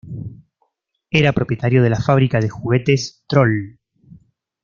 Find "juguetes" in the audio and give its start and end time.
2.49-3.23